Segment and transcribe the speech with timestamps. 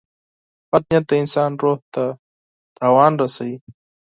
[0.69, 2.03] •بد نیت د انسان روح ته
[2.77, 3.57] ضرر رسوي.